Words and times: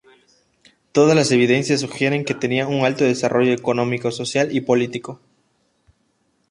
Todas 0.93 1.15
la 1.15 1.35
evidencias 1.35 1.81
sugieren 1.81 2.25
que 2.25 2.33
tenían 2.33 2.69
un 2.73 2.85
alto 2.85 3.03
desarrollo 3.03 3.53
económico, 3.53 4.09
social, 4.09 4.49
político. 4.65 5.21